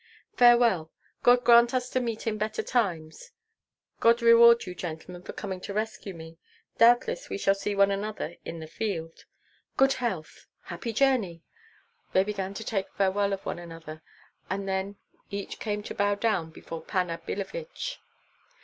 [0.33, 0.89] "Farewell!
[1.21, 3.33] God grant us to meet in better times!"
[3.99, 6.39] "God reward you, gentlemen, for coming to rescue me.
[6.79, 9.25] Doubtless we shall see one another in the field."
[9.77, 11.43] "Good health!" "Happy journey!"
[12.13, 14.01] They began to take farewell of one another,
[14.49, 14.95] and then
[15.29, 17.99] each came to bow down before Panna Billevich.